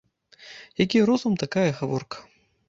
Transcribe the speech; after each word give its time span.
Які 0.83 0.99
розум, 1.09 1.37
такая 1.45 1.67
і 1.67 1.77
гаворка 1.81 2.17